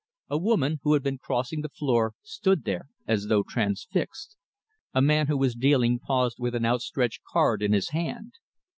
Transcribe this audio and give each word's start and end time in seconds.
A 0.29 0.37
woman 0.39 0.79
who 0.81 0.93
had 0.93 1.03
been 1.03 1.19
crossing 1.19 1.61
the 1.61 1.69
floor 1.69 2.13
stood 2.23 2.63
there 2.63 2.87
as 3.05 3.27
though 3.27 3.43
transfixed. 3.43 4.35
A 4.95 4.99
man 5.03 5.27
who 5.27 5.37
was 5.37 5.53
dealing 5.53 5.99
paused 5.99 6.37
with 6.39 6.55
an 6.55 6.65
outstretched 6.65 7.21
card 7.23 7.61
in 7.61 7.71
his 7.71 7.89
hand. 7.89 8.31